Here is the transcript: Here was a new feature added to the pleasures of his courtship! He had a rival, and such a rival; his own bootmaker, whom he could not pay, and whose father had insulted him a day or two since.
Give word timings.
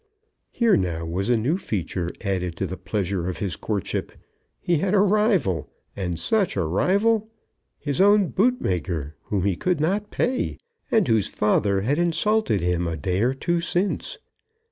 Here 0.49 1.05
was 1.05 1.29
a 1.29 1.37
new 1.37 1.57
feature 1.57 2.09
added 2.21 2.55
to 2.55 2.65
the 2.65 2.75
pleasures 2.75 3.27
of 3.29 3.37
his 3.37 3.55
courtship! 3.55 4.11
He 4.59 4.77
had 4.77 4.95
a 4.95 4.99
rival, 4.99 5.69
and 5.95 6.17
such 6.17 6.55
a 6.57 6.63
rival; 6.63 7.27
his 7.77 8.01
own 8.01 8.29
bootmaker, 8.29 9.15
whom 9.25 9.43
he 9.45 9.55
could 9.55 9.79
not 9.79 10.09
pay, 10.09 10.57
and 10.89 11.07
whose 11.07 11.27
father 11.27 11.81
had 11.81 11.99
insulted 11.99 12.61
him 12.61 12.87
a 12.87 12.97
day 12.97 13.21
or 13.21 13.35
two 13.35 13.61
since. 13.61 14.17